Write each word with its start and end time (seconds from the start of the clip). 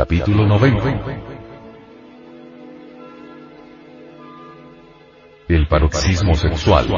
Capítulo 0.00 0.46
90. 0.46 0.98
El 5.46 5.68
paroxismo 5.68 6.32
sexual. 6.32 6.88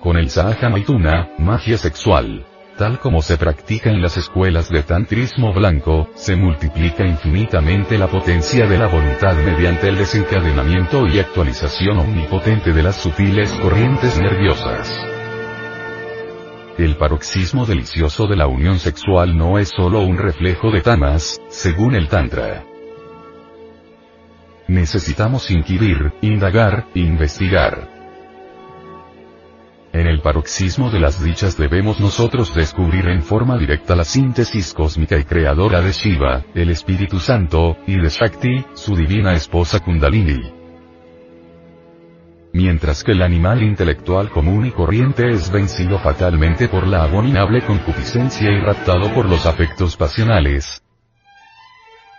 Con 0.00 0.16
el 0.16 0.30
Sahaja 0.30 0.70
Maituna, 0.70 1.28
magia 1.36 1.76
sexual, 1.76 2.46
tal 2.78 2.98
como 3.00 3.20
se 3.20 3.36
practica 3.36 3.90
en 3.90 4.00
las 4.00 4.16
escuelas 4.16 4.70
de 4.70 4.82
tantrismo 4.82 5.52
blanco, 5.52 6.08
se 6.14 6.34
multiplica 6.34 7.06
infinitamente 7.06 7.98
la 7.98 8.06
potencia 8.06 8.66
de 8.66 8.78
la 8.78 8.86
voluntad 8.86 9.36
mediante 9.44 9.90
el 9.90 9.98
desencadenamiento 9.98 11.06
y 11.06 11.18
actualización 11.18 11.98
omnipotente 11.98 12.72
de 12.72 12.82
las 12.82 12.96
sutiles 12.96 13.52
corrientes 13.60 14.18
nerviosas. 14.18 15.17
El 16.78 16.94
paroxismo 16.94 17.66
delicioso 17.66 18.28
de 18.28 18.36
la 18.36 18.46
unión 18.46 18.78
sexual 18.78 19.36
no 19.36 19.58
es 19.58 19.68
solo 19.68 19.98
un 19.98 20.16
reflejo 20.16 20.70
de 20.70 20.80
tamas, 20.80 21.42
según 21.48 21.96
el 21.96 22.06
Tantra. 22.06 22.64
Necesitamos 24.68 25.50
inquirir, 25.50 26.12
indagar, 26.20 26.86
investigar. 26.94 27.88
En 29.92 30.06
el 30.06 30.20
paroxismo 30.20 30.88
de 30.92 31.00
las 31.00 31.20
dichas 31.20 31.56
debemos 31.56 31.98
nosotros 31.98 32.54
descubrir 32.54 33.08
en 33.08 33.22
forma 33.22 33.58
directa 33.58 33.96
la 33.96 34.04
síntesis 34.04 34.72
cósmica 34.72 35.18
y 35.18 35.24
creadora 35.24 35.80
de 35.80 35.90
Shiva, 35.90 36.44
el 36.54 36.70
Espíritu 36.70 37.18
Santo, 37.18 37.76
y 37.88 37.96
de 37.96 38.08
Shakti, 38.08 38.64
su 38.74 38.94
divina 38.94 39.34
esposa 39.34 39.80
Kundalini 39.80 40.57
mientras 42.58 43.04
que 43.04 43.12
el 43.12 43.22
animal 43.22 43.62
intelectual 43.62 44.30
común 44.30 44.66
y 44.66 44.72
corriente 44.72 45.30
es 45.30 45.48
vencido 45.48 45.96
fatalmente 46.00 46.66
por 46.66 46.88
la 46.88 47.04
abominable 47.04 47.62
concupiscencia 47.62 48.50
y 48.50 48.58
raptado 48.58 49.14
por 49.14 49.26
los 49.26 49.46
afectos 49.46 49.96
pasionales. 49.96 50.82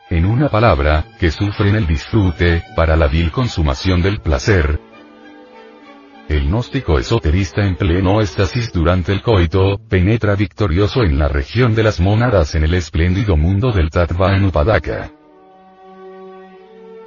En 0.10 0.26
una 0.26 0.48
palabra, 0.48 1.04
que 1.20 1.30
sufren 1.30 1.76
el 1.76 1.86
disfrute, 1.86 2.64
para 2.74 2.96
la 2.96 3.08
vil 3.08 3.32
consumación 3.32 4.02
del 4.02 4.22
placer. 4.22 4.80
El 6.30 6.48
gnóstico 6.48 6.98
esoterista 6.98 7.66
en 7.66 7.76
pleno 7.76 8.22
éxtasis 8.22 8.72
durante 8.72 9.12
el 9.12 9.22
coito, 9.22 9.78
penetra 9.90 10.36
victorioso 10.36 11.04
en 11.04 11.20
la 11.20 11.28
región 11.28 11.76
de 11.76 11.84
las 11.84 12.00
mónadas 12.00 12.56
en 12.56 12.64
el 12.64 12.76
espléndido 12.76 13.36
mundo 13.36 13.74
del 13.74 13.90
Tattva 13.90 14.38
Upadaka. 14.42 15.19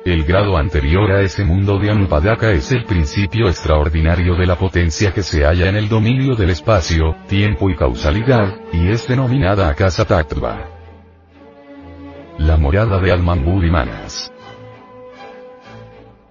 El 0.04 0.24
grado 0.24 0.56
anterior 0.56 1.12
a 1.12 1.20
ese 1.20 1.44
mundo 1.44 1.78
de 1.78 1.88
Anupadaka 1.88 2.50
es 2.50 2.72
el 2.72 2.84
principio 2.84 3.46
extraordinario 3.46 4.34
de 4.34 4.46
la 4.46 4.56
potencia 4.56 5.12
que 5.12 5.22
se 5.22 5.44
halla 5.44 5.68
en 5.68 5.76
el 5.76 5.88
dominio 5.88 6.34
del 6.34 6.50
espacio, 6.50 7.14
tiempo 7.28 7.70
y 7.70 7.76
causalidad, 7.76 8.52
y 8.72 8.88
es 8.88 9.06
denominada 9.06 9.68
Akasa 9.68 10.04
Tattva. 10.04 10.68
La 12.38 12.56
morada 12.56 12.98
de 12.98 13.14
y 13.14 13.70
Manas. 13.70 14.32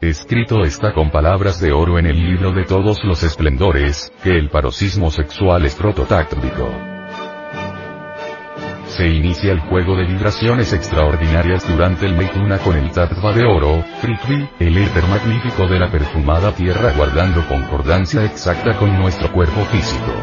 Escrito 0.02 0.66
está 0.66 0.94
con 0.94 1.10
palabras 1.10 1.62
de 1.62 1.72
oro 1.72 1.98
en 1.98 2.08
el 2.08 2.18
libro 2.18 2.52
de 2.52 2.66
todos 2.66 3.02
los 3.06 3.24
esplendores, 3.24 4.12
que 4.22 4.32
el 4.32 4.50
paroxismo 4.50 5.12
sexual 5.12 5.66
es 5.66 5.76
prototáctico 5.76 6.70
se 8.98 9.08
inicia 9.08 9.54
el 9.54 9.60
juego 9.62 9.96
de 9.96 10.06
vibraciones 10.06 10.74
extraordinarias 10.74 11.68
durante 11.68 12.06
el 12.06 12.16
Meituna 12.16 12.58
con 12.60 12.76
el 12.76 12.92
Tattva 12.92 13.32
de 13.32 13.46
oro, 13.46 13.84
Prithvi, 14.02 14.50
el 14.60 14.78
éter 14.78 15.04
magnífico 15.08 15.66
de 15.68 15.80
la 15.80 15.90
perfumada 15.90 16.52
tierra 16.52 16.92
guardando 16.96 17.48
concordancia 17.48 18.26
exacta 18.26 18.78
con 18.78 18.98
nuestro 19.00 19.32
cuerpo 19.32 19.64
físico. 19.66 20.14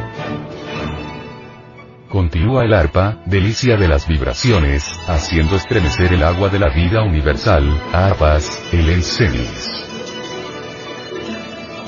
Continúa 2.10 2.64
el 2.64 2.74
arpa, 2.74 3.18
delicia 3.26 3.76
de 3.76 3.88
las 3.88 4.06
vibraciones, 4.06 4.84
haciendo 5.08 5.56
estremecer 5.56 6.12
el 6.12 6.22
agua 6.22 6.48
de 6.48 6.58
la 6.58 6.68
vida 6.68 7.02
universal, 7.02 7.68
arpas, 7.92 8.62
el 8.72 8.88
ensenis. 8.90 9.70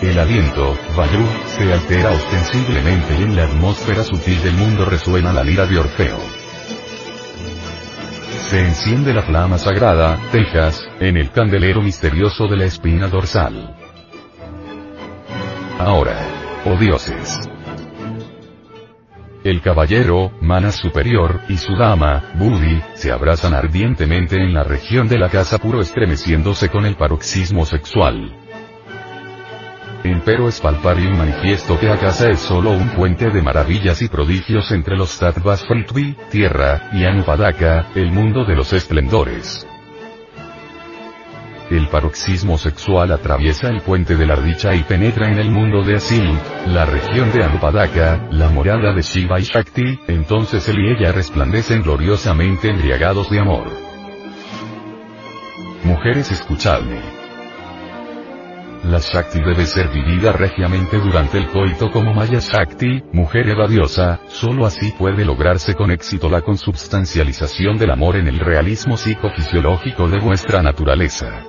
El 0.00 0.18
aliento, 0.18 0.78
Vayu, 0.96 1.26
se 1.46 1.72
altera 1.72 2.10
ostensiblemente 2.10 3.16
y 3.18 3.22
en 3.22 3.36
la 3.36 3.44
atmósfera 3.44 4.02
sutil 4.02 4.42
del 4.42 4.54
mundo 4.54 4.86
resuena 4.86 5.30
la 5.30 5.44
lira 5.44 5.66
de 5.66 5.78
Orfeo 5.78 6.39
se 8.50 8.66
enciende 8.66 9.14
la 9.14 9.22
flama 9.22 9.58
sagrada, 9.58 10.18
Tejas, 10.32 10.84
en 10.98 11.16
el 11.16 11.30
candelero 11.30 11.80
misterioso 11.80 12.48
de 12.48 12.56
la 12.56 12.64
espina 12.64 13.06
dorsal. 13.06 13.76
Ahora, 15.78 16.18
oh 16.64 16.74
dioses. 16.74 17.38
El 19.44 19.62
caballero, 19.62 20.32
Manas 20.40 20.74
Superior, 20.74 21.42
y 21.48 21.58
su 21.58 21.76
dama, 21.76 22.32
Budi, 22.34 22.82
se 22.94 23.12
abrazan 23.12 23.54
ardientemente 23.54 24.34
en 24.34 24.52
la 24.52 24.64
región 24.64 25.06
de 25.06 25.18
la 25.18 25.28
casa 25.28 25.58
puro 25.58 25.80
estremeciéndose 25.80 26.70
con 26.70 26.86
el 26.86 26.96
paroxismo 26.96 27.64
sexual. 27.64 28.39
Empero 30.02 30.48
es 30.48 30.60
palpar 30.60 30.98
y 30.98 31.08
manifiesto 31.08 31.78
que 31.78 31.90
Akasa 31.90 32.30
es 32.30 32.40
solo 32.40 32.70
un 32.70 32.88
puente 32.90 33.28
de 33.28 33.42
maravillas 33.42 34.00
y 34.00 34.08
prodigios 34.08 34.70
entre 34.72 34.96
los 34.96 35.18
Tattvas 35.18 35.66
Fritvi, 35.66 36.16
tierra, 36.30 36.88
y 36.94 37.04
Anupadaka, 37.04 37.88
el 37.94 38.10
mundo 38.10 38.44
de 38.46 38.56
los 38.56 38.72
esplendores. 38.72 39.66
El 41.70 41.88
paroxismo 41.88 42.56
sexual 42.56 43.12
atraviesa 43.12 43.68
el 43.68 43.82
puente 43.82 44.16
de 44.16 44.26
la 44.26 44.36
dicha 44.36 44.74
y 44.74 44.82
penetra 44.84 45.30
en 45.30 45.38
el 45.38 45.50
mundo 45.50 45.82
de 45.82 45.96
Asilut, 45.96 46.40
la 46.66 46.86
región 46.86 47.30
de 47.32 47.44
Anupadaka, 47.44 48.26
la 48.30 48.48
morada 48.48 48.94
de 48.94 49.02
Shiva 49.02 49.38
y 49.38 49.44
Shakti, 49.44 50.00
entonces 50.08 50.66
él 50.68 50.78
y 50.78 50.92
ella 50.92 51.12
resplandecen 51.12 51.82
gloriosamente 51.82 52.70
embriagados 52.70 53.28
de 53.28 53.38
amor. 53.38 53.66
Mujeres 55.84 56.32
escuchadme. 56.32 57.19
La 58.84 58.98
Shakti 58.98 59.40
debe 59.40 59.66
ser 59.66 59.88
vivida 59.90 60.32
regiamente 60.32 60.98
durante 60.98 61.36
el 61.36 61.48
coito 61.48 61.90
como 61.90 62.14
Maya 62.14 62.38
Shakti, 62.38 63.02
mujer 63.12 63.48
evadiosa, 63.50 64.20
solo 64.28 64.64
así 64.64 64.92
puede 64.98 65.24
lograrse 65.24 65.74
con 65.74 65.90
éxito 65.90 66.30
la 66.30 66.40
consubstancialización 66.40 67.76
del 67.76 67.90
amor 67.90 68.16
en 68.16 68.26
el 68.26 68.38
realismo 68.38 68.96
psicofisiológico 68.96 70.08
de 70.08 70.18
vuestra 70.18 70.62
naturaleza. 70.62 71.44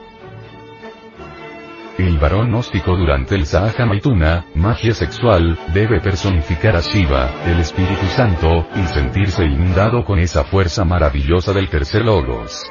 El 1.97 2.17
varón 2.17 2.49
gnóstico 2.49 2.97
durante 2.97 3.35
el 3.35 3.45
Sahaja 3.45 3.85
Maituna, 3.85 4.45
magia 4.53 4.93
sexual, 4.93 5.57
debe 5.73 6.01
personificar 6.01 6.75
a 6.75 6.81
Shiva, 6.81 7.31
el 7.45 7.59
Espíritu 7.59 8.07
Santo, 8.07 8.67
y 8.75 8.83
sentirse 8.87 9.45
inundado 9.45 10.03
con 10.03 10.19
esa 10.19 10.43
fuerza 10.43 10.83
maravillosa 10.83 11.53
del 11.53 11.69
tercer 11.69 12.03
logos. 12.03 12.69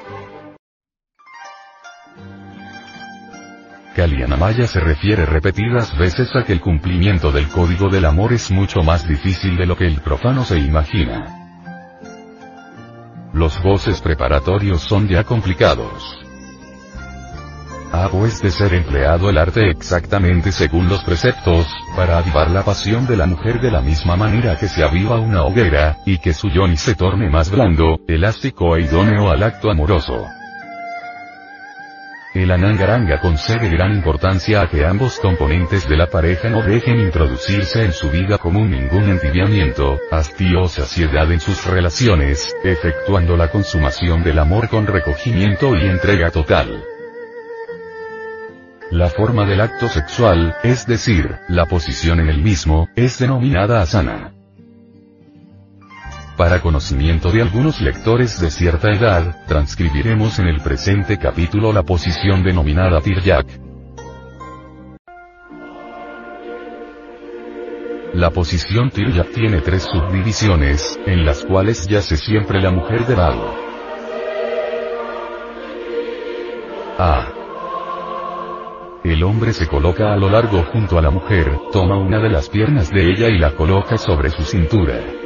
Kalianamaya 4.01 4.67
se 4.67 4.81
refiere 4.81 5.27
repetidas 5.27 5.95
veces 5.99 6.35
a 6.35 6.43
que 6.43 6.55
el 6.55 6.61
cumplimiento 6.63 7.31
del 7.31 7.49
código 7.49 7.91
del 7.91 8.07
amor 8.07 8.33
es 8.33 8.51
mucho 8.51 8.81
más 8.83 9.07
difícil 9.07 9.59
de 9.59 9.67
lo 9.67 9.77
que 9.77 9.87
el 9.87 10.01
profano 10.01 10.43
se 10.43 10.59
imagina. 10.59 11.27
Los 13.35 13.63
voces 13.63 14.01
preparatorios 14.01 14.81
son 14.81 15.07
ya 15.07 15.23
complicados. 15.25 16.19
Ha 17.93 18.09
pues 18.09 18.41
de 18.41 18.51
ser 18.51 18.73
empleado 18.73 19.29
el 19.29 19.37
arte 19.37 19.69
exactamente 19.69 20.51
según 20.51 20.89
los 20.89 21.05
preceptos, 21.05 21.67
para 21.95 22.17
avivar 22.17 22.51
la 22.51 22.65
pasión 22.65 23.07
de 23.07 23.19
la 23.19 23.27
mujer 23.27 23.61
de 23.61 23.71
la 23.71 23.83
misma 23.83 24.17
manera 24.17 24.57
que 24.57 24.69
se 24.69 24.83
aviva 24.83 25.21
una 25.21 25.43
hoguera, 25.43 25.99
y 26.07 26.17
que 26.17 26.33
su 26.33 26.49
yoni 26.49 26.79
se 26.79 26.95
torne 26.95 27.29
más 27.29 27.51
blando, 27.51 28.01
elástico 28.09 28.79
e 28.79 28.85
idóneo 28.85 29.31
al 29.31 29.43
acto 29.43 29.71
amoroso. 29.71 30.27
El 32.33 32.53
Anangaranga 32.53 33.21
concede 33.21 33.69
gran 33.71 33.93
importancia 33.93 34.63
a 34.63 34.69
que 34.69 34.85
ambos 34.85 35.19
componentes 35.19 35.89
de 35.89 35.97
la 35.97 36.07
pareja 36.07 36.49
no 36.49 36.63
dejen 36.63 37.01
introducirse 37.01 37.85
en 37.85 37.93
su 37.93 38.09
vida 38.09 38.39
común 38.39 38.71
ningún 38.71 39.09
entibiamiento, 39.09 39.99
hastío 40.13 40.63
o 40.63 40.69
saciedad 40.69 41.33
en 41.33 41.41
sus 41.41 41.67
relaciones, 41.67 42.55
efectuando 42.63 43.37
la 43.37 43.49
consumación 43.49 44.23
del 44.23 44.39
amor 44.39 44.69
con 44.69 44.87
recogimiento 44.87 45.75
y 45.75 45.87
entrega 45.87 46.31
total. 46.31 46.85
La 48.93 49.09
forma 49.09 49.45
del 49.45 49.61
acto 49.61 49.89
sexual, 49.89 50.55
es 50.63 50.87
decir, 50.87 51.37
la 51.49 51.67
posición 51.67 52.21
en 52.21 52.29
el 52.29 52.41
mismo, 52.41 52.89
es 52.95 53.19
denominada 53.19 53.83
asana. 53.83 54.40
Para 56.41 56.63
conocimiento 56.63 57.31
de 57.31 57.43
algunos 57.43 57.83
lectores 57.83 58.41
de 58.41 58.51
cierta 58.51 58.91
edad, 58.91 59.45
transcribiremos 59.47 60.39
en 60.39 60.47
el 60.47 60.63
presente 60.63 61.19
capítulo 61.19 61.71
la 61.71 61.83
posición 61.83 62.43
denominada 62.43 63.03
Tiryak. 63.03 63.47
La 68.15 68.31
posición 68.31 68.89
Tiryak 68.89 69.33
tiene 69.35 69.61
tres 69.61 69.83
subdivisiones, 69.83 70.99
en 71.05 71.27
las 71.27 71.45
cuales 71.45 71.87
yace 71.87 72.17
siempre 72.17 72.59
la 72.63 72.71
mujer 72.71 73.07
de 73.07 73.17
lado. 73.17 73.55
A. 76.97 77.29
El 79.05 79.23
hombre 79.25 79.53
se 79.53 79.69
coloca 79.69 80.15
a 80.15 80.17
lo 80.17 80.31
largo 80.31 80.63
junto 80.73 80.97
a 80.97 81.03
la 81.03 81.11
mujer, 81.11 81.59
toma 81.71 81.99
una 81.99 82.19
de 82.19 82.31
las 82.31 82.49
piernas 82.49 82.89
de 82.91 83.11
ella 83.11 83.29
y 83.29 83.39
la 83.39 83.55
coloca 83.55 83.99
sobre 83.99 84.31
su 84.31 84.43
cintura. 84.43 85.20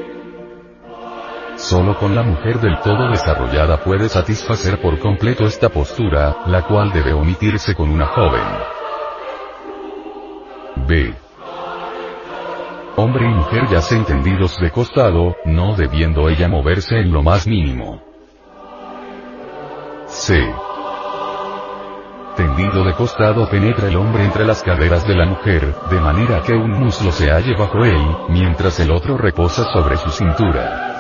Solo 1.65 1.97
con 1.99 2.15
la 2.15 2.23
mujer 2.23 2.61
del 2.61 2.79
todo 2.81 3.09
desarrollada 3.09 3.79
puede 3.83 4.11
satisfacer 4.11 4.83
por 4.83 4.99
completo 4.99 5.47
esta 5.47 5.71
postura, 5.71 6.43
la 6.47 6.61
cual 6.67 6.93
debe 6.93 7.15
omitirse 7.15 7.75
con 7.75 7.89
una 7.89 8.05
joven. 8.09 8.43
B. 10.87 11.15
Hombre 12.97 13.25
y 13.25 13.29
mujer 13.31 13.63
ya 13.71 13.81
se 13.81 13.97
entendidos 13.97 14.61
de 14.61 14.71
costado, 14.71 15.37
no 15.47 15.75
debiendo 15.75 16.29
ella 16.29 16.49
moverse 16.49 16.99
en 16.99 17.11
lo 17.11 17.23
más 17.23 17.47
mínimo. 17.47 18.03
C. 20.05 20.47
Tendido 22.37 22.85
de 22.85 22.93
costado 22.93 23.49
penetra 23.49 23.89
el 23.89 23.97
hombre 23.97 24.23
entre 24.23 24.45
las 24.45 24.63
caderas 24.63 25.07
de 25.09 25.15
la 25.15 25.25
mujer, 25.25 25.75
de 25.89 25.99
manera 25.99 26.43
que 26.43 26.53
un 26.53 26.73
muslo 26.73 27.11
se 27.11 27.31
halle 27.31 27.57
bajo 27.57 27.87
él, 27.87 28.05
mientras 28.29 28.79
el 28.81 28.91
otro 28.91 29.17
reposa 29.17 29.65
sobre 29.73 29.97
su 29.97 30.11
cintura. 30.11 30.94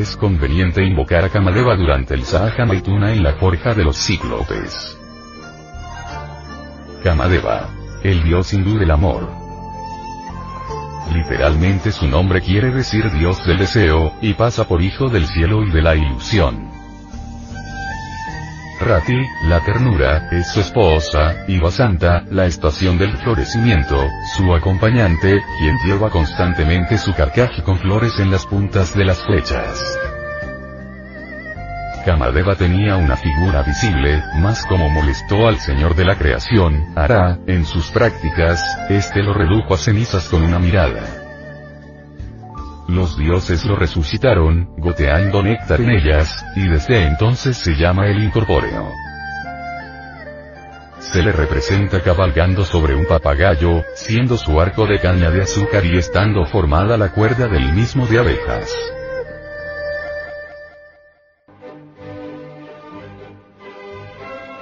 Es 0.00 0.16
conveniente 0.16 0.82
invocar 0.82 1.26
a 1.26 1.28
Kamadeva 1.28 1.76
durante 1.76 2.14
el 2.14 2.24
Sahaja 2.24 2.64
Maituna 2.64 3.12
en 3.12 3.22
la 3.22 3.34
forja 3.34 3.74
de 3.74 3.84
los 3.84 3.98
cíclopes. 3.98 4.98
Kamadeva. 7.04 7.68
El 8.02 8.22
dios 8.22 8.54
hindú 8.54 8.78
del 8.78 8.92
amor. 8.92 9.28
Literalmente 11.12 11.92
su 11.92 12.06
nombre 12.06 12.40
quiere 12.40 12.70
decir 12.70 13.10
dios 13.10 13.44
del 13.44 13.58
deseo, 13.58 14.14
y 14.22 14.32
pasa 14.32 14.66
por 14.66 14.80
hijo 14.80 15.10
del 15.10 15.26
cielo 15.26 15.64
y 15.64 15.70
de 15.70 15.82
la 15.82 15.94
ilusión. 15.94 16.79
Rati, 18.80 19.26
la 19.44 19.60
ternura, 19.60 20.30
es 20.32 20.48
su 20.48 20.60
esposa, 20.60 21.44
y 21.46 21.58
Vasanta, 21.58 22.24
la 22.30 22.46
estación 22.46 22.96
del 22.96 23.14
florecimiento, 23.18 24.08
su 24.34 24.54
acompañante, 24.54 25.42
quien 25.58 25.76
lleva 25.84 26.08
constantemente 26.08 26.96
su 26.96 27.12
carcaje 27.12 27.62
con 27.62 27.78
flores 27.78 28.18
en 28.18 28.30
las 28.30 28.46
puntas 28.46 28.96
de 28.96 29.04
las 29.04 29.22
flechas. 29.22 29.98
Kamadeva 32.06 32.56
tenía 32.56 32.96
una 32.96 33.16
figura 33.16 33.62
visible, 33.62 34.22
más 34.36 34.64
como 34.64 34.88
molestó 34.88 35.46
al 35.46 35.58
señor 35.58 35.94
de 35.94 36.06
la 36.06 36.16
creación, 36.16 36.94
Ara, 36.96 37.38
en 37.46 37.66
sus 37.66 37.90
prácticas, 37.90 38.64
este 38.88 39.22
lo 39.22 39.34
redujo 39.34 39.74
a 39.74 39.76
cenizas 39.76 40.26
con 40.30 40.42
una 40.42 40.58
mirada. 40.58 41.19
Los 42.90 43.16
dioses 43.16 43.64
lo 43.66 43.76
resucitaron, 43.76 44.74
goteando 44.76 45.44
néctar 45.44 45.80
en 45.80 45.90
ellas, 45.90 46.44
y 46.56 46.66
desde 46.66 47.06
entonces 47.06 47.56
se 47.56 47.76
llama 47.76 48.08
el 48.08 48.20
incorpóreo. 48.20 48.90
Se 50.98 51.22
le 51.22 51.30
representa 51.30 52.02
cabalgando 52.02 52.64
sobre 52.64 52.96
un 52.96 53.06
papagayo, 53.06 53.84
siendo 53.94 54.36
su 54.36 54.60
arco 54.60 54.86
de 54.86 54.98
caña 54.98 55.30
de 55.30 55.42
azúcar 55.42 55.86
y 55.86 55.98
estando 55.98 56.44
formada 56.46 56.96
la 56.96 57.12
cuerda 57.12 57.46
del 57.46 57.72
mismo 57.72 58.08
de 58.08 58.18
abejas. 58.18 58.76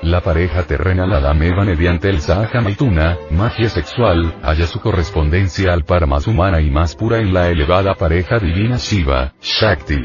La 0.09 0.23
pareja 0.23 0.63
terrenal 0.63 1.13
Adameva 1.13 1.67
mediante 1.67 2.09
el 2.09 2.23
Sahaja 2.23 2.63
Maituna, 2.63 3.19
magia 3.31 3.69
sexual, 3.69 4.37
halla 4.43 4.67
su 4.67 4.81
correspondencia 4.81 5.75
al 5.75 5.85
par 5.85 6.07
más 6.07 6.27
humana 6.27 6.63
y 6.63 6.71
más 6.71 6.97
pura 6.97 7.19
en 7.19 7.35
la 7.35 7.51
elevada 7.51 7.93
pareja 7.95 8.39
divina 8.39 8.79
Shiva, 8.79 9.35
Shakti. 9.43 10.01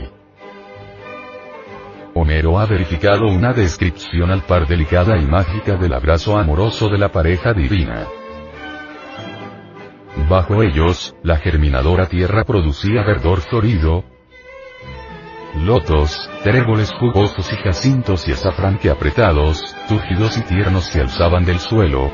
Homero 2.16 2.60
ha 2.60 2.66
verificado 2.66 3.28
una 3.28 3.54
descripción 3.54 4.30
al 4.30 4.42
par 4.42 4.68
delicada 4.68 5.18
y 5.18 5.26
mágica 5.26 5.78
del 5.78 5.94
abrazo 5.94 6.38
amoroso 6.38 6.90
de 6.90 6.98
la 6.98 7.10
pareja 7.10 7.54
divina. 7.54 8.06
Bajo 10.28 10.64
ellos, 10.64 11.16
la 11.24 11.38
germinadora 11.38 12.08
tierra 12.08 12.44
producía 12.44 13.04
verdor 13.04 13.40
florido, 13.40 14.04
lotos, 15.56 16.30
tréboles 16.44 16.92
jugosos 16.94 17.52
y 17.52 17.56
jacintos 17.58 18.28
y 18.28 18.32
azafrán 18.32 18.78
que 18.78 18.90
apretados, 18.90 19.76
túrgidos 19.88 20.38
y 20.38 20.42
tiernos 20.42 20.86
se 20.86 21.02
alzaban 21.02 21.46
del 21.46 21.60
suelo. 21.60 22.12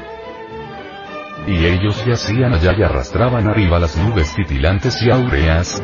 Y 1.47 1.65
ellos 1.65 2.03
yacían 2.05 2.53
allá 2.53 2.73
y 2.77 2.83
arrastraban 2.83 3.47
arriba 3.47 3.79
las 3.79 3.97
nubes 3.97 4.33
titilantes 4.35 5.01
y 5.01 5.09
áureas. 5.09 5.81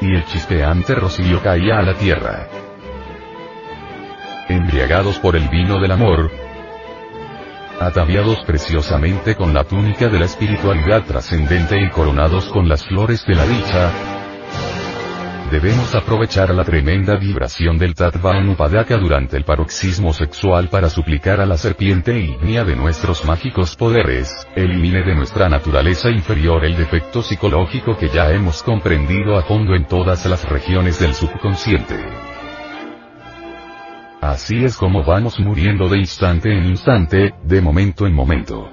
Y 0.00 0.14
el 0.14 0.24
chispeante 0.26 0.94
rocío 0.94 1.42
caía 1.42 1.78
a 1.78 1.82
la 1.82 1.94
tierra. 1.94 2.48
Embriagados 4.48 5.18
por 5.18 5.36
el 5.36 5.48
vino 5.48 5.78
del 5.78 5.92
amor, 5.92 6.30
ataviados 7.80 8.42
preciosamente 8.44 9.36
con 9.36 9.54
la 9.54 9.64
túnica 9.64 10.08
de 10.08 10.18
la 10.18 10.24
espiritualidad 10.24 11.04
trascendente 11.04 11.80
y 11.80 11.90
coronados 11.90 12.46
con 12.46 12.68
las 12.68 12.84
flores 12.84 13.24
de 13.26 13.34
la 13.34 13.44
dicha, 13.44 13.90
Debemos 15.50 15.94
aprovechar 15.94 16.54
la 16.54 16.62
tremenda 16.62 17.16
vibración 17.16 17.78
del 17.78 17.94
Tattva 17.94 18.36
Anupadaka 18.36 18.98
durante 18.98 19.38
el 19.38 19.44
paroxismo 19.44 20.12
sexual 20.12 20.68
para 20.68 20.90
suplicar 20.90 21.40
a 21.40 21.46
la 21.46 21.56
serpiente 21.56 22.18
ígnea 22.18 22.64
de 22.64 22.76
nuestros 22.76 23.24
mágicos 23.24 23.74
poderes, 23.74 24.46
elimine 24.54 25.02
de 25.02 25.14
nuestra 25.14 25.48
naturaleza 25.48 26.10
inferior 26.10 26.66
el 26.66 26.76
defecto 26.76 27.22
psicológico 27.22 27.96
que 27.96 28.10
ya 28.10 28.30
hemos 28.30 28.62
comprendido 28.62 29.38
a 29.38 29.42
fondo 29.42 29.74
en 29.74 29.86
todas 29.86 30.26
las 30.26 30.46
regiones 30.46 30.98
del 31.00 31.14
subconsciente. 31.14 31.96
Así 34.20 34.64
es 34.64 34.76
como 34.76 35.02
vamos 35.02 35.40
muriendo 35.40 35.88
de 35.88 35.98
instante 35.98 36.52
en 36.52 36.66
instante, 36.66 37.32
de 37.42 37.60
momento 37.62 38.06
en 38.06 38.12
momento. 38.12 38.68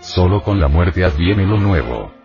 Solo 0.00 0.42
con 0.42 0.60
la 0.60 0.68
muerte 0.68 1.02
adviene 1.02 1.46
lo 1.46 1.58
nuevo. 1.58 2.17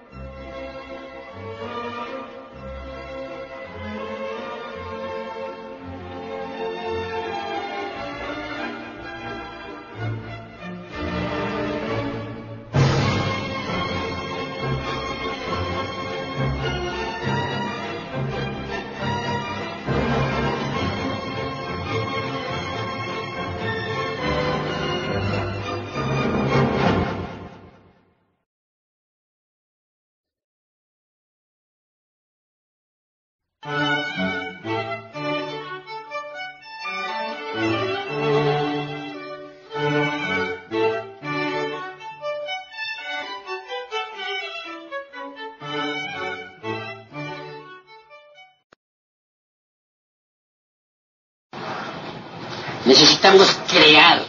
Necesitamos 52.86 53.48
crear 53.70 54.26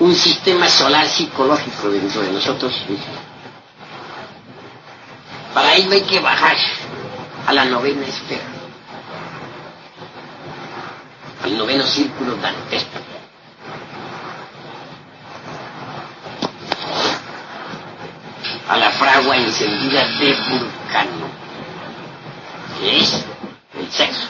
un 0.00 0.12
sistema 0.16 0.68
solar 0.68 1.06
psicológico 1.06 1.90
dentro 1.90 2.22
de 2.22 2.32
nosotros 2.32 2.74
Para 5.56 5.74
ello 5.74 5.90
hay 5.90 6.02
que 6.02 6.20
bajar 6.20 6.54
a 7.46 7.52
la 7.54 7.64
novena 7.64 8.04
esfera, 8.04 8.44
al 11.44 11.56
noveno 11.56 11.82
círculo 11.86 12.36
dantesco. 12.36 12.98
A 18.68 18.76
la 18.76 18.90
fragua 18.90 19.34
encendida 19.38 20.06
de 20.18 20.34
vulcano, 20.34 21.26
que 22.78 22.98
es 22.98 23.24
el 23.78 23.90
sexo. 23.90 24.28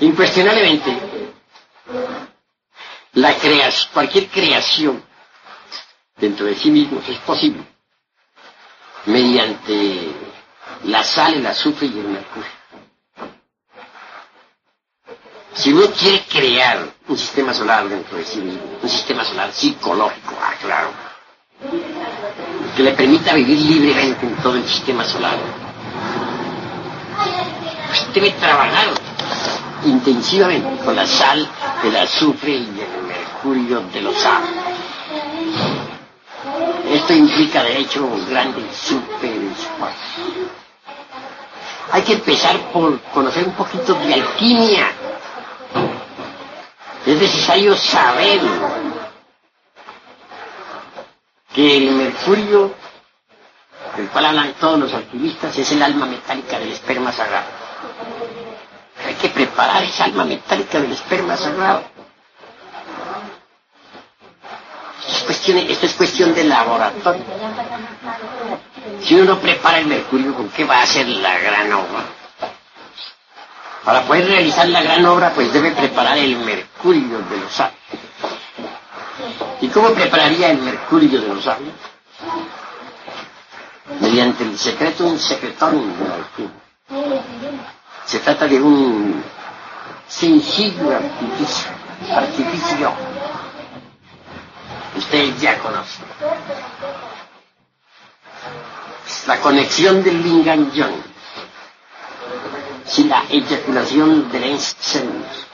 Incuestionablemente, 0.00 0.98
cualquier 3.92 4.28
creación 4.28 5.04
dentro 6.16 6.46
de 6.46 6.54
sí 6.54 6.70
mismo 6.70 7.02
es 7.06 7.18
posible 7.18 7.62
mediante 9.06 10.12
la 10.84 11.02
sal, 11.02 11.34
el 11.34 11.46
azufre 11.46 11.86
y 11.86 11.98
el 11.98 12.08
mercurio. 12.08 12.50
Si 15.52 15.72
uno 15.72 15.86
quiere 15.90 16.22
crear 16.28 16.88
un 17.08 17.18
sistema 17.18 17.52
solar 17.52 17.88
dentro 17.88 18.16
de 18.16 18.24
sí 18.24 18.38
mismo, 18.38 18.62
un 18.82 18.88
sistema 18.88 19.24
solar 19.24 19.52
psicológico, 19.52 20.34
ah, 20.40 20.54
claro, 20.60 20.90
que 22.76 22.82
le 22.82 22.92
permita 22.92 23.34
vivir 23.34 23.58
libremente 23.58 24.26
en 24.26 24.36
todo 24.36 24.54
el 24.54 24.66
sistema 24.66 25.04
solar, 25.04 25.36
pues 27.88 28.14
debe 28.14 28.30
trabajar 28.32 28.88
intensivamente 29.84 30.84
con 30.84 30.94
la 30.94 31.06
sal, 31.06 31.48
el 31.84 31.96
azufre 31.96 32.52
y 32.52 32.80
el 32.80 33.02
mercurio 33.06 33.80
de 33.92 34.00
los 34.02 34.24
árboles. 34.24 34.69
Esto 36.90 37.12
implica, 37.12 37.62
de 37.62 37.78
hecho, 37.78 38.04
un 38.04 38.28
grande 38.28 38.62
super 38.74 39.30
esfuerzo. 39.30 40.50
Hay 41.92 42.02
que 42.02 42.14
empezar 42.14 42.58
por 42.72 43.00
conocer 43.14 43.46
un 43.46 43.54
poquito 43.54 43.94
de 43.94 44.14
alquimia. 44.14 44.90
Es 47.06 47.16
necesario 47.16 47.76
saber 47.76 48.40
que 51.54 51.76
el 51.76 51.90
mercurio, 51.92 52.74
del 53.96 54.08
cual 54.08 54.26
hablan 54.26 54.54
todos 54.54 54.80
los 54.80 54.92
alquimistas, 54.92 55.56
es 55.58 55.70
el 55.70 55.82
alma 55.84 56.06
metálica 56.06 56.58
del 56.58 56.72
esperma 56.72 57.12
sagrado. 57.12 57.46
Hay 59.06 59.14
que 59.14 59.28
preparar 59.28 59.84
esa 59.84 60.06
alma 60.06 60.24
metálica 60.24 60.80
del 60.80 60.90
esperma 60.90 61.36
sagrado. 61.36 61.84
Esto 65.58 65.86
es 65.86 65.94
cuestión 65.94 66.34
de 66.34 66.44
laboratorio. 66.44 67.24
Si 69.02 69.14
uno 69.14 69.38
prepara 69.38 69.78
el 69.78 69.86
mercurio, 69.86 70.34
¿con 70.34 70.48
qué 70.50 70.64
va 70.64 70.78
a 70.78 70.82
hacer 70.82 71.06
la 71.08 71.38
gran 71.38 71.72
obra? 71.72 72.04
Para 73.84 74.02
poder 74.02 74.26
realizar 74.26 74.68
la 74.68 74.82
gran 74.82 75.04
obra, 75.06 75.32
pues 75.34 75.52
debe 75.52 75.70
preparar 75.70 76.18
el 76.18 76.36
mercurio 76.36 77.18
de 77.30 77.36
los 77.38 77.52
sabios. 77.52 77.78
¿Y 79.60 79.68
cómo 79.68 79.90
prepararía 79.90 80.50
el 80.50 80.58
mercurio 80.58 81.20
de 81.20 81.28
los 81.28 81.44
sabios? 81.44 81.74
Mediante 84.00 84.44
el 84.44 84.58
secreto, 84.58 85.04
un 85.06 85.18
secretón 85.18 85.98
de 85.98 86.08
la 86.08 86.16
Se 88.04 88.18
trata 88.20 88.46
de 88.46 88.60
un 88.60 89.22
sencillo 90.06 90.90
artificio 92.14 92.92
Ustedes 95.00 95.40
ya 95.40 95.58
conocen. 95.58 96.04
La 99.26 99.40
conexión 99.40 100.02
del 100.04 100.22
Lingan-Young. 100.22 101.02
Sí, 102.84 103.04
la 103.04 103.24
eyaculación 103.30 104.30
del 104.30 104.44
ens 104.44 104.76
seminus. 104.78 105.46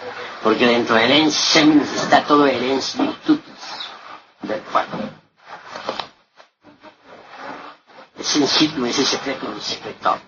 Porque 0.43 0.67
dentro 0.67 0.97
del 0.97 1.13
ens 1.13 1.35
seminus 1.35 1.93
está 1.93 2.25
todo 2.25 2.45
el 2.47 2.61
ens 2.61 2.99
virtutis 2.99 3.63
del 4.43 4.61
cuerpo. 4.63 4.99
Es 8.19 8.37
en 8.37 8.49
sitio 8.49 8.85
ese 8.85 9.05
secreto 9.05 9.49
del 9.49 9.63
secreto 9.63 10.19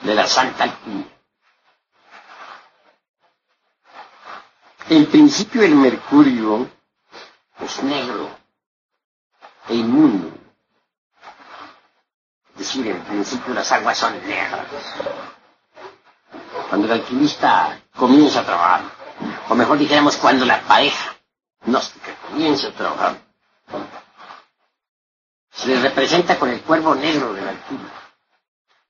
de 0.00 0.14
la 0.14 0.26
Santa 0.26 0.64
Alquimia. 0.64 1.06
En 4.88 5.04
principio 5.06 5.62
el 5.62 5.74
mercurio 5.74 6.70
es 7.60 7.82
negro 7.82 8.30
e 9.68 9.74
inmundo. 9.74 10.30
Es 12.52 12.58
decir, 12.58 12.86
en 12.86 13.02
principio 13.02 13.54
las 13.54 13.70
aguas 13.72 13.98
son 13.98 14.14
negras. 14.26 14.66
Cuando 16.68 16.86
el 16.86 16.92
alquimista 17.00 17.80
comienza 17.96 18.40
a 18.40 18.44
trabajar, 18.46 18.82
o 19.48 19.54
mejor 19.54 19.78
dijéramos 19.78 20.16
cuando 20.16 20.44
la 20.44 20.60
pareja 20.62 21.14
gnóstica 21.64 22.14
comienza 22.28 22.68
a 22.68 22.72
trabajar, 22.72 23.16
se 25.52 25.68
le 25.68 25.80
representa 25.80 26.38
con 26.38 26.50
el 26.50 26.60
cuervo 26.62 26.94
negro 26.94 27.32
del 27.32 27.48
alquimista, 27.48 28.02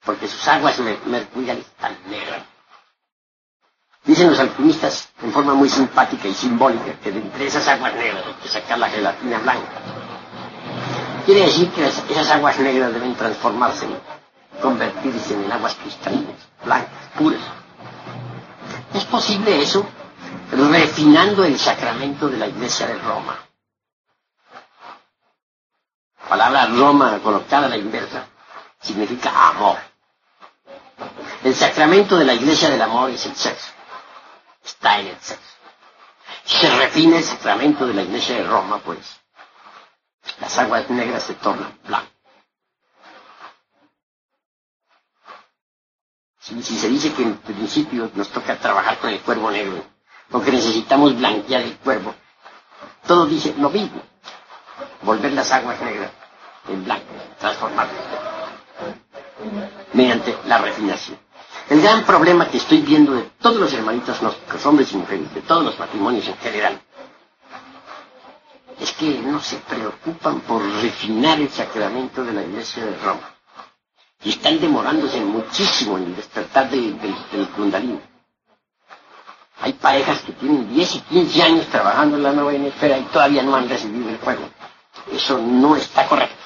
porque 0.04 0.28
sus 0.28 0.46
aguas 0.48 0.78
mercuriales 0.78 1.66
están 1.66 1.96
negras. 2.08 2.42
Dicen 4.04 4.28
los 4.28 4.38
alquimistas 4.38 5.08
en 5.22 5.32
forma 5.32 5.54
muy 5.54 5.68
simpática 5.68 6.28
y 6.28 6.34
simbólica 6.34 6.92
que 7.02 7.10
de 7.10 7.20
entre 7.20 7.46
esas 7.46 7.66
aguas 7.68 7.94
negras 7.94 8.22
hay 8.26 8.34
que 8.34 8.48
sacar 8.48 8.78
la 8.78 8.90
gelatina 8.90 9.38
blanca. 9.38 9.80
Quiere 11.24 11.46
decir 11.46 11.70
que 11.70 11.86
esas 11.86 12.30
aguas 12.30 12.58
negras 12.58 12.92
deben 12.92 13.14
transformarse, 13.14 13.86
convertirse 14.60 15.32
en 15.32 15.50
aguas 15.50 15.74
cristalinas, 15.76 16.36
blancas, 16.62 16.92
puras. 17.16 17.40
¿Es 18.92 19.04
posible 19.06 19.62
eso? 19.62 19.86
Refinando 20.52 21.42
el 21.42 21.58
sacramento 21.58 22.28
de 22.28 22.36
la 22.36 22.46
iglesia 22.46 22.86
de 22.86 22.98
Roma. 22.98 23.38
La 26.24 26.28
palabra 26.28 26.66
Roma 26.66 27.20
colocada 27.22 27.66
a 27.66 27.70
la 27.70 27.78
inversa 27.78 28.26
significa 28.82 29.48
amor. 29.48 29.78
El 31.42 31.54
sacramento 31.54 32.18
de 32.18 32.26
la 32.26 32.34
iglesia 32.34 32.68
del 32.68 32.82
amor 32.82 33.08
es 33.08 33.24
el 33.24 33.34
sexo 33.34 33.70
está 34.64 35.00
en 35.00 35.08
el 35.08 35.20
sexo. 35.20 35.42
Se 36.44 36.70
refina 36.78 37.18
el 37.18 37.24
sacramento 37.24 37.86
de 37.86 37.94
la 37.94 38.02
iglesia 38.02 38.36
de 38.36 38.44
Roma, 38.44 38.78
pues 38.78 38.98
las 40.40 40.58
aguas 40.58 40.88
negras 40.90 41.22
se 41.22 41.34
tornan 41.34 41.78
blancas. 41.84 42.10
Si, 46.40 46.62
se 46.62 46.88
dice 46.90 47.12
que 47.14 47.22
en 47.22 47.38
principio 47.38 48.10
nos 48.14 48.28
toca 48.28 48.58
trabajar 48.58 48.98
con 48.98 49.08
el 49.10 49.20
cuervo 49.20 49.50
negro, 49.50 49.82
porque 50.30 50.52
necesitamos 50.52 51.16
blanquear 51.16 51.62
el 51.62 51.78
cuervo, 51.78 52.14
todo 53.06 53.26
dice 53.26 53.54
lo 53.56 53.70
mismo. 53.70 54.02
Volver 55.02 55.32
las 55.32 55.50
aguas 55.52 55.80
negras 55.80 56.10
en 56.68 56.84
blanco, 56.84 57.06
transformarlas 57.38 57.96
mediante 59.94 60.36
la 60.46 60.58
refinación. 60.58 61.23
El 61.70 61.80
gran 61.80 62.04
problema 62.04 62.48
que 62.48 62.58
estoy 62.58 62.82
viendo 62.82 63.14
de 63.14 63.22
todos 63.40 63.56
los 63.56 63.72
hermanitos 63.72 64.20
gnósticos, 64.20 64.66
hombres 64.66 64.92
y 64.92 64.96
mujeres, 64.96 65.32
de 65.34 65.40
todos 65.42 65.64
los 65.64 65.78
matrimonios 65.78 66.28
en 66.28 66.36
general, 66.36 66.80
es 68.78 68.92
que 68.92 69.18
no 69.20 69.40
se 69.40 69.56
preocupan 69.56 70.40
por 70.40 70.62
refinar 70.82 71.40
el 71.40 71.48
sacramento 71.48 72.22
de 72.22 72.32
la 72.32 72.42
iglesia 72.42 72.84
de 72.84 72.96
Roma. 72.98 73.30
Y 74.22 74.30
están 74.30 74.60
demorándose 74.60 75.20
muchísimo 75.20 75.96
en 75.96 76.04
el 76.04 76.16
despertar 76.16 76.68
del 76.70 77.48
kundalini. 77.56 78.00
Hay 79.60 79.72
parejas 79.74 80.20
que 80.20 80.32
tienen 80.32 80.68
10 80.74 80.96
y 80.96 81.00
15 81.00 81.42
años 81.42 81.66
trabajando 81.68 82.16
en 82.16 82.22
la 82.24 82.32
nueva 82.32 82.52
esfera 82.52 82.98
y 82.98 83.04
todavía 83.04 83.42
no 83.42 83.54
han 83.56 83.68
recibido 83.68 84.10
el 84.10 84.18
fuego. 84.18 84.42
Eso 85.10 85.38
no 85.38 85.76
está 85.76 86.06
correcto. 86.06 86.36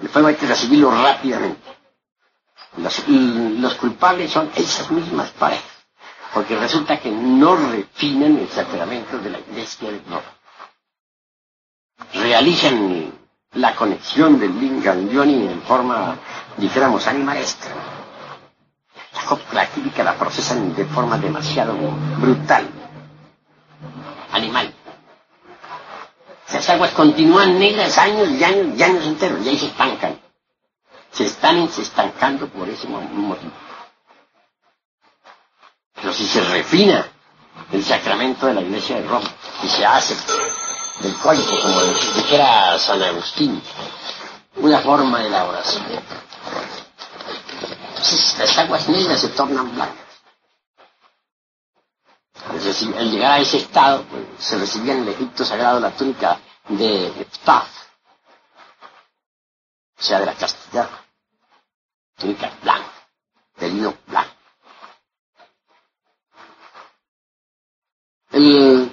El 0.00 0.08
fuego 0.08 0.28
hay 0.28 0.36
que 0.36 0.46
recibirlo 0.46 0.90
rápidamente. 0.90 1.79
Los, 2.76 3.74
culpables 3.74 4.30
son 4.30 4.50
esas 4.54 4.90
mismas 4.90 5.30
parejas, 5.30 5.64
porque 6.32 6.56
resulta 6.56 7.00
que 7.00 7.10
no 7.10 7.56
refinan 7.56 8.38
el 8.38 8.48
sacramento 8.48 9.18
de 9.18 9.30
la 9.30 9.38
iglesia 9.40 9.90
de 9.90 10.00
Roma. 10.08 10.22
Realizan 12.14 13.12
la 13.54 13.74
conexión 13.74 14.38
del 14.38 14.58
Lingam 14.58 15.08
Yoni 15.08 15.48
en 15.48 15.62
forma, 15.62 16.16
dijéramos, 16.56 17.06
animalesca. 17.06 17.68
La 19.52 19.66
química 19.66 20.02
la 20.02 20.14
procesan 20.14 20.74
de 20.74 20.84
forma 20.86 21.18
demasiado 21.18 21.74
brutal, 22.18 22.68
animal. 24.32 24.72
Esas 26.48 26.70
aguas 26.70 26.90
continúan 26.92 27.58
negras 27.58 27.96
años 27.98 28.28
y 28.30 28.42
años 28.42 28.76
y 28.76 28.82
años 28.82 29.06
enteros 29.06 29.44
y 29.44 29.48
ahí 29.50 29.58
se 29.58 29.66
estancan 29.66 30.19
se 31.12 31.24
están 31.26 31.58
estancando 31.58 32.48
por 32.48 32.68
ese 32.68 32.86
motivo. 32.86 33.36
Pero 35.94 36.12
si 36.12 36.26
se 36.26 36.40
refina 36.42 37.06
el 37.72 37.84
sacramento 37.84 38.46
de 38.46 38.54
la 38.54 38.60
iglesia 38.62 38.96
de 38.96 39.08
Roma 39.08 39.28
y 39.62 39.68
se 39.68 39.84
hace 39.84 40.16
del 41.00 41.14
código, 41.18 41.60
como 41.60 41.80
dijera 42.14 42.78
San 42.78 43.02
Agustín, 43.02 43.62
una 44.56 44.78
forma 44.80 45.20
de 45.20 45.30
la 45.30 45.44
oración, 45.44 45.84
las 48.38 48.58
aguas 48.58 48.88
negras 48.88 49.20
se 49.20 49.28
tornan 49.28 49.74
blancas. 49.74 49.96
Es 52.56 52.64
decir, 52.64 52.94
al 52.96 53.10
llegar 53.10 53.32
a 53.32 53.38
ese 53.38 53.58
estado, 53.58 54.02
pues, 54.04 54.22
se 54.38 54.58
recibía 54.58 54.94
en 54.94 55.02
el 55.02 55.08
Egipto 55.08 55.44
sagrado 55.44 55.78
la 55.80 55.90
túnica 55.90 56.38
de 56.68 57.12
o 57.46 57.79
sea, 60.02 60.20
de 60.20 60.26
la 60.26 60.34
castidad, 60.34 60.88
túnica 62.16 62.50
blanca, 62.62 62.92
de 63.58 63.68
blanco. 64.06 64.30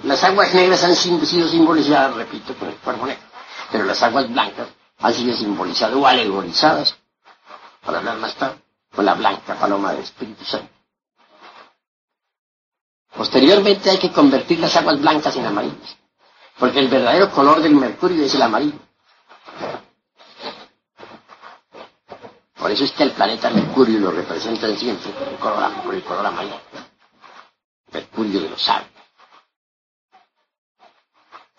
las 0.02 0.24
aguas 0.24 0.52
negras 0.54 0.82
han 0.84 0.94
sido 0.96 1.48
simbolizadas, 1.48 2.14
repito, 2.14 2.54
con 2.56 2.68
el 2.68 2.76
cuerpo 2.76 3.06
negro, 3.06 3.22
pero 3.70 3.84
las 3.84 4.02
aguas 4.02 4.30
blancas 4.30 4.68
han 4.98 5.14
sido 5.14 5.36
simbolizadas 5.36 5.94
o 5.96 6.06
alegorizadas, 6.06 6.96
para 7.84 7.98
hablar 7.98 8.18
más 8.18 8.34
tarde, 8.34 8.58
con 8.94 9.04
la 9.04 9.14
blanca 9.14 9.54
paloma 9.58 9.92
del 9.92 10.02
Espíritu 10.02 10.44
Santo. 10.44 10.72
Posteriormente 13.16 13.90
hay 13.90 13.98
que 13.98 14.12
convertir 14.12 14.58
las 14.58 14.76
aguas 14.76 15.00
blancas 15.00 15.34
en 15.36 15.46
amarillas, 15.46 15.96
porque 16.58 16.80
el 16.80 16.88
verdadero 16.88 17.30
color 17.30 17.62
del 17.62 17.74
mercurio 17.74 18.24
es 18.24 18.34
el 18.34 18.42
amarillo. 18.42 18.78
Por 22.68 22.74
eso 22.74 22.84
es 22.84 22.92
que 22.92 23.04
el 23.04 23.12
planeta 23.12 23.48
Mercurio 23.48 23.98
lo 23.98 24.10
representan 24.10 24.76
siempre 24.76 25.10
por 25.12 25.26
el 25.26 25.38
color, 25.38 25.94
el 25.94 26.04
color 26.04 26.26
amarillo. 26.26 26.60
Mercurio 27.90 28.42
de 28.42 28.50
los 28.50 28.62
sabios. 28.62 28.92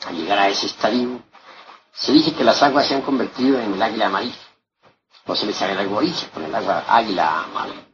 Al 0.05 0.15
llegar 0.15 0.37
a 0.37 0.49
ese 0.49 0.67
estadio, 0.67 1.23
se 1.93 2.11
dice 2.11 2.35
que 2.35 2.43
las 2.43 2.61
aguas 2.61 2.87
se 2.87 2.93
han 2.93 3.01
convertido 3.01 3.59
en 3.59 3.73
el 3.73 3.81
águila 3.81 4.05
amarilla, 4.05 4.37
o 5.25 5.35
se 5.35 5.47
les 5.47 5.59
alegoriza 5.63 6.29
con 6.29 6.43
el 6.43 6.53
agua 6.53 6.85
águila 6.87 7.41
amarilla. 7.45 7.87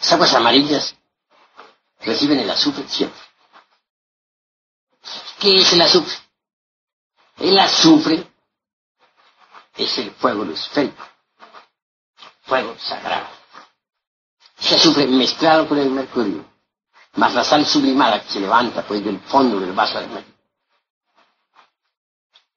Las 0.00 0.12
aguas 0.12 0.34
amarillas 0.34 0.94
reciben 2.00 2.40
el 2.40 2.50
azufre 2.50 2.86
siempre. 2.86 3.22
¿Qué 5.38 5.62
es 5.62 5.72
el 5.72 5.80
azufre? 5.80 6.14
El 7.38 7.58
azufre 7.58 8.29
es 9.84 9.98
el 9.98 10.10
fuego 10.12 10.44
esférico, 10.44 11.04
fuego 12.42 12.74
sagrado. 12.78 13.26
Ese 14.58 14.74
azufre 14.76 15.06
mezclado 15.06 15.66
con 15.68 15.78
el 15.78 15.90
mercurio 15.90 16.44
más 17.16 17.34
la 17.34 17.44
sal 17.44 17.66
sublimada 17.66 18.22
que 18.22 18.30
se 18.30 18.40
levanta 18.40 18.82
pues 18.86 19.04
del 19.04 19.18
fondo 19.20 19.58
del 19.58 19.72
vaso 19.72 20.00
de 20.00 20.06
medio, 20.06 20.34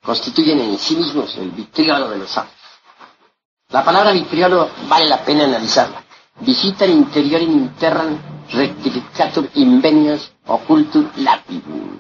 constituyen 0.04 0.60
en 0.60 0.78
sí 0.78 0.96
mismos 0.96 1.36
el 1.38 1.52
vitriolo 1.52 2.10
de 2.10 2.18
los 2.20 2.30
sabios. 2.30 2.54
La 3.70 3.84
palabra 3.84 4.12
vitriolo 4.12 4.70
vale 4.88 5.06
la 5.06 5.24
pena 5.24 5.46
analizarla. 5.46 6.04
Visita 6.42 6.86
el 6.86 6.92
interior 6.92 7.42
in 7.42 7.52
interran 7.54 8.46
rectificatur 8.52 9.50
invenios 9.56 10.32
occultur 10.46 11.10
lapidum. 11.18 12.00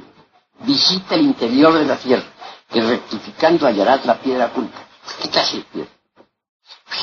Visita 0.59 1.15
el 1.15 1.21
interior 1.21 1.73
de 1.73 1.85
la 1.85 1.97
tierra 1.97 2.25
y 2.71 2.81
rectificando 2.81 3.65
hallarás 3.65 4.05
la 4.05 4.19
piedra 4.19 4.47
oculta. 4.47 4.77
¿Qué 5.21 5.29
clase 5.29 5.57
de 5.57 5.63
piedra? 5.63 5.91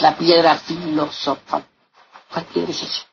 La 0.01 0.17
piedra 0.17 0.57
filosofal. 0.57 1.65
¿Cuál 2.33 2.45
piedra 2.47 2.71
es 2.71 2.83
eso? 2.83 3.11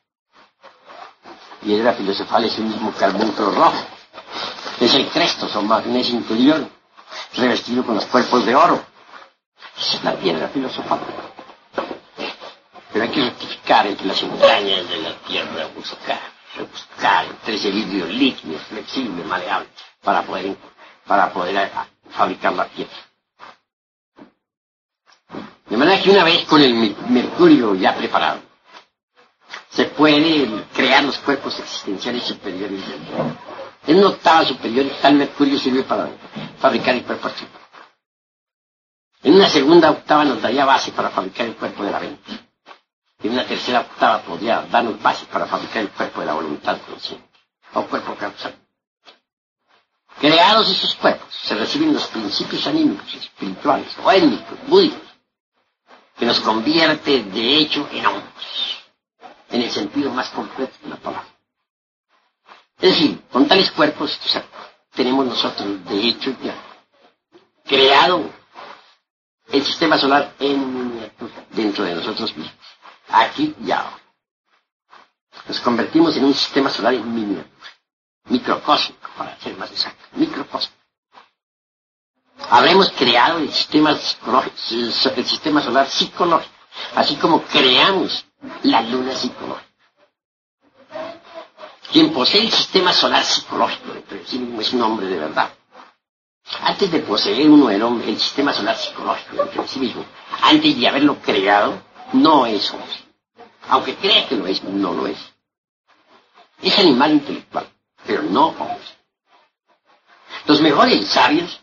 piedra 1.68 1.94
filosofal 1.94 2.46
es 2.46 2.58
el 2.60 2.66
mismo 2.66 2.94
que 2.96 3.06
rojo. 3.08 3.86
Es 4.80 4.94
el 4.94 5.08
cresto, 5.10 5.50
son 5.50 5.68
magnesio 5.68 6.16
interior, 6.16 6.66
revestido 7.34 7.86
con 7.86 7.96
los 7.96 8.06
cuerpos 8.06 8.46
de 8.46 8.56
oro. 8.56 8.86
Esa 9.78 9.98
es 9.98 10.04
la 10.04 10.14
piedra 10.16 10.48
filosofal. 10.48 11.00
Pero 12.94 13.04
hay 13.04 13.12
que 13.12 13.22
rectificar 13.22 13.86
entre 13.88 14.08
las 14.08 14.22
entrañas 14.22 14.90
de 14.90 14.98
la 15.02 15.14
tierra, 15.28 15.68
buscar, 15.76 16.22
rebuscar 16.56 17.26
entre 17.26 17.56
ese 17.56 17.72
vidrio 17.72 18.06
líquido, 18.06 18.58
flexible, 18.60 19.24
maleable, 19.26 19.68
para 20.02 20.22
poder, 20.24 20.56
para 21.06 21.34
poder 21.34 21.56
eh, 21.58 21.72
fabricar 22.12 22.54
la 22.54 22.66
piedra. 22.66 22.96
De 25.70 25.76
manera 25.76 26.02
que 26.02 26.12
una 26.12 26.24
vez 26.24 26.46
con 26.46 26.62
el 26.62 26.96
mercurio 27.10 27.76
ya 27.76 27.96
preparado, 27.96 28.40
se 29.70 29.86
puede 29.86 30.64
crear 30.74 31.04
los 31.04 31.18
cuerpos 31.20 31.60
existenciales 31.60 32.24
superiores. 32.24 32.82
En 33.86 33.98
una 33.98 34.10
octava 34.10 34.46
superior, 34.46 34.86
tal 35.02 35.16
mercurio 35.16 35.60
sirve 35.60 35.84
para 35.84 36.10
fabricar 36.60 36.96
el 36.96 37.04
cuerpo 37.04 37.28
astral. 37.28 37.50
En 39.24 39.34
una 39.36 39.50
segunda 39.50 39.92
octava 39.92 40.24
nos 40.24 40.42
daría 40.42 40.64
base 40.64 40.92
para 40.92 41.10
fabricar 41.10 41.48
el 41.48 41.56
cuerpo 41.56 41.84
de 41.84 41.92
la 41.92 42.00
mente. 42.00 42.32
En 43.24 43.32
una 43.32 43.46
tercera 43.46 43.82
octava 43.82 44.22
podría 44.22 44.62
darnos 44.62 45.02
base 45.02 45.26
para 45.26 45.48
fabricar 45.48 45.82
el 45.82 45.90
cuerpo 45.90 46.22
de 46.22 46.28
la 46.28 46.34
voluntad 46.34 46.78
consciente, 46.88 47.28
o 47.74 47.84
cuerpo 47.84 48.16
causal. 48.16 48.56
Creados 50.20 50.70
esos 50.70 50.96
cuerpos, 50.96 51.34
se 51.34 51.56
reciben 51.56 51.94
los 51.94 52.08
principios 52.08 52.66
anímicos, 52.68 53.14
espirituales, 53.14 53.96
o 54.04 54.12
étnicos, 54.12 54.58
búdicos, 54.68 55.07
que 56.18 56.26
nos 56.26 56.40
convierte 56.42 57.24
de 57.24 57.58
hecho 57.58 57.88
en 57.92 58.06
hombres 58.06 58.34
en 59.50 59.62
el 59.62 59.72
sentido 59.72 60.12
más 60.12 60.30
completo 60.30 60.74
de 60.84 60.90
la 60.90 60.98
palabra. 60.98 61.28
Es 62.80 62.92
decir, 62.92 63.22
con 63.32 63.48
tales 63.48 63.72
cuerpos 63.72 64.20
tenemos 64.94 65.26
nosotros, 65.26 65.84
de 65.86 66.08
hecho, 66.08 66.36
ya 66.44 66.56
creado 67.66 68.30
el 69.52 69.64
sistema 69.66 69.98
solar 69.98 70.34
en 70.40 71.12
dentro 71.52 71.84
de 71.86 71.96
nosotros 71.96 72.36
mismos. 72.36 72.56
Aquí 73.10 73.56
ya 73.62 73.92
Nos 75.48 75.60
convertimos 75.62 76.16
en 76.18 76.26
un 76.26 76.34
sistema 76.34 76.70
solar 76.70 76.94
en 76.96 77.14
miniatura, 77.14 77.50
microcósmico, 78.26 79.10
para 79.18 79.40
ser 79.40 79.58
más 79.58 79.72
exacto, 79.72 80.04
microcósmico. 80.14 80.77
Habremos 82.50 82.92
creado 82.92 83.40
el 83.40 83.52
sistema, 83.52 83.98
solar 83.98 85.90
psicológico, 85.90 86.54
así 86.96 87.18
como 87.18 87.42
creamos 87.44 88.26
la 88.64 88.82
luna 88.82 89.14
psicológica. 89.14 89.68
Quien 91.92 92.14
posee 92.14 92.42
el 92.42 92.52
sistema 92.52 92.94
solar 92.94 93.24
psicológico 93.24 93.94
dentro 93.94 94.18
de 94.18 94.26
sí 94.26 94.40
mismo 94.40 94.62
es 94.62 94.72
un 94.72 94.82
hombre 94.82 95.08
de 95.08 95.20
verdad. 95.20 95.50
Antes 96.62 96.90
de 96.90 97.00
poseer 97.00 97.50
uno 97.50 97.70
el, 97.70 97.82
hombre, 97.82 98.10
el 98.10 98.20
sistema 98.20 98.54
solar 98.54 98.78
psicológico 98.78 99.36
dentro 99.36 99.64
de 99.64 99.68
sí 99.68 99.80
mismo, 99.80 100.06
antes 100.42 100.80
de 100.80 100.88
haberlo 100.88 101.20
creado, 101.20 101.82
no 102.14 102.46
es 102.46 102.72
hombre. 102.72 103.08
Aunque 103.70 103.96
crea 103.96 104.28
que 104.28 104.38
lo 104.38 104.48
es, 104.48 104.64
no 104.64 104.94
lo 104.94 105.08
es. 105.08 105.20
Es 106.62 106.80
animal 106.80 107.12
intelectual, 107.12 107.68
pero 108.06 108.24
no 108.24 108.48
hombre. 108.48 108.80
Los 110.46 110.62
mejores 110.62 111.06
sabios 111.10 111.62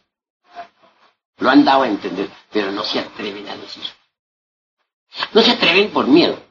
lo 1.45 1.51
han 1.51 1.63
dado 1.63 1.83
a 1.83 1.89
entender, 1.89 2.31
pero 2.51 2.73
no 2.73 2.83
se 2.83 2.99
atreven 2.99 3.47
a 3.51 3.55
decir. 3.55 3.85
No 5.35 5.43
se 5.43 5.51
atreven 5.51 5.93
por 5.93 6.07
miedo, 6.07 6.43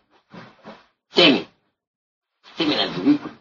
temen. 1.12 1.48
Temen 2.56 2.80
al 2.80 2.94
ridículo. 2.94 3.34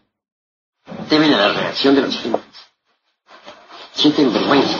Temen 1.11 1.35
a 1.35 1.37
la 1.37 1.53
reacción 1.53 1.95
de 1.95 2.01
los 2.01 2.19
gentes. 2.19 2.43
Sienten 3.93 4.33
vergüenza. 4.33 4.79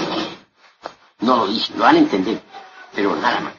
No 1.19 1.37
lo 1.37 1.47
dicen, 1.49 1.77
lo 1.77 1.85
van 1.85 1.97
a 1.97 1.99
entender, 1.99 2.43
pero 2.95 3.15
nada 3.17 3.41
más. 3.41 3.55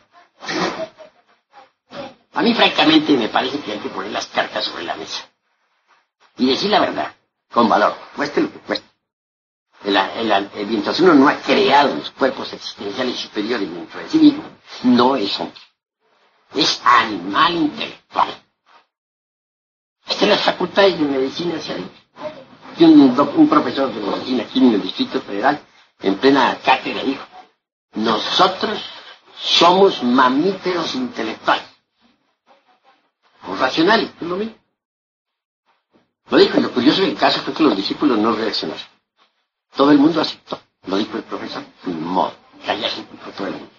A 2.34 2.42
mí 2.42 2.56
francamente 2.56 3.14
me 3.14 3.30
parece 3.30 3.60
que 3.60 3.74
hay 3.74 3.80
que 3.80 3.90
poner 3.90 4.12
las 4.12 4.26
cartas 4.26 4.66
sobre 4.66 4.86
la 4.86 4.96
mesa. 4.96 5.30
Y 6.38 6.48
decir 6.48 6.72
la 6.72 6.80
verdad, 6.80 7.14
con 7.52 7.70
valor, 7.70 7.96
cueste 8.16 8.42
lo 8.42 8.52
que 8.52 8.58
cueste. 8.58 8.93
El, 9.84 9.98
el, 9.98 10.68
mientras 10.68 11.00
uno 11.02 11.14
no 11.14 11.28
ha 11.28 11.36
creado 11.38 11.96
los 11.96 12.10
cuerpos 12.12 12.54
existenciales 12.54 13.18
superiores 13.18 13.70
dentro 13.70 14.00
de 14.00 14.10
sí 14.10 14.18
mismo, 14.18 14.44
no 14.84 15.16
es 15.16 15.38
hombre. 15.40 15.60
Es 16.56 16.82
animal 16.86 17.54
intelectual. 17.56 18.44
En 20.22 20.30
las 20.30 20.42
facultades 20.42 20.98
de 21.00 21.06
medicina 21.06 21.60
se 21.60 21.74
ha 21.74 21.78
Y 22.78 22.84
un, 22.86 23.16
profesor 23.50 23.94
de 23.94 24.00
medicina 24.00 24.44
aquí 24.44 24.60
en 24.60 24.74
el 24.74 24.82
Distrito 24.82 25.20
Federal, 25.22 25.60
en 26.02 26.16
plena 26.16 26.58
cátedra, 26.64 27.04
dijo, 27.04 27.24
nosotros 27.96 28.80
somos 29.38 30.02
mamíferos 30.02 30.96
intelectuales. 30.96 31.66
O 33.48 33.56
racionales, 33.56 34.12
es 34.22 34.28
lo 34.28 34.38
mismo. 34.38 34.56
Lo 36.30 36.38
dijo, 36.38 36.58
y 36.58 36.62
lo 36.62 36.72
curioso 36.72 37.02
del 37.02 37.16
caso 37.16 37.42
fue 37.42 37.54
que 37.54 37.64
los 37.64 37.76
discípulos 37.76 38.18
no 38.18 38.32
reaccionaron. 38.32 38.93
Todo 39.76 39.92
el 39.92 39.98
mundo 39.98 40.22
aceptó. 40.22 40.60
Lo 40.86 40.98
dijo 40.98 41.18
el 41.18 41.24
profesor. 41.24 41.64
Modo. 41.86 42.34
Callarse 42.66 43.02
por 43.04 43.34
todo 43.34 43.48
el 43.48 43.54
mundo. 43.54 43.70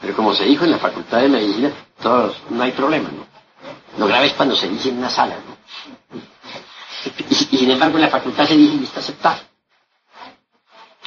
Pero 0.00 0.16
como 0.16 0.34
se 0.34 0.44
dijo 0.44 0.64
en 0.64 0.70
la 0.70 0.78
facultad 0.78 1.20
de 1.20 1.28
medicina, 1.28 1.72
todos, 2.02 2.36
no 2.48 2.62
hay 2.62 2.72
problema, 2.72 3.10
¿no? 3.10 3.26
Lo 3.98 4.06
grave 4.06 4.28
es 4.28 4.32
cuando 4.32 4.56
se 4.56 4.68
dice 4.68 4.88
en 4.88 4.98
una 4.98 5.10
sala, 5.10 5.36
¿no? 5.36 5.60
Y, 7.28 7.34
sin 7.34 7.70
embargo 7.70 7.96
en 7.96 8.02
la 8.02 8.08
facultad 8.08 8.46
se 8.46 8.56
dice 8.56 8.76
y 8.76 8.84
está 8.84 9.00
aceptado. 9.00 9.40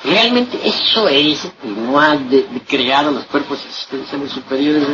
Realmente 0.03 0.60
eso 0.67 1.08
es 1.08 1.41
que 1.62 1.67
no 1.67 1.99
ha 1.99 2.17
creado 2.67 3.12
los 3.12 3.23
cuerpos 3.25 3.65
existenciales 3.65 4.32
superiores, 4.32 4.86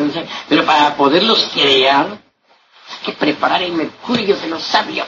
pero 0.47 0.65
para 0.65 0.95
poderlos 0.95 1.49
crear 1.53 2.07
hay 2.07 3.05
que 3.05 3.12
preparar 3.13 3.63
el 3.63 3.73
mercurio 3.73 4.38
de 4.38 4.47
los 4.47 4.63
sabios. 4.63 5.07